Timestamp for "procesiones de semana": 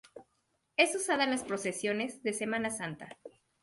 1.43-2.71